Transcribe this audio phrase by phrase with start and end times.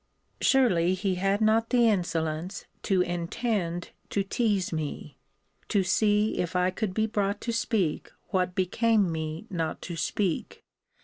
[0.41, 5.19] Surely he had not the insolence to intend to tease me,
[5.67, 10.63] to see if I could be brought to speak what became me not to speak.